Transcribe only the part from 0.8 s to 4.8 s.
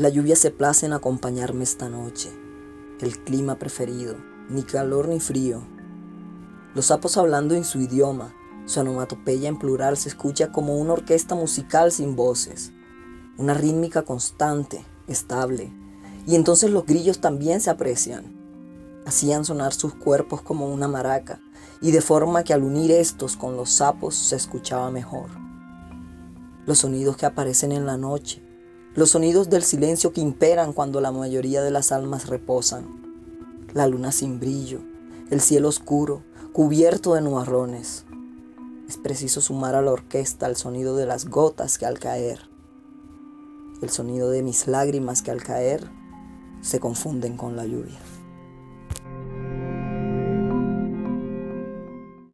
en acompañarme esta noche, el clima preferido, ni